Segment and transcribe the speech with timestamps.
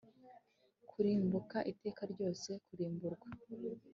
[0.89, 3.27] kurimbuka iteka ryose kurimburwa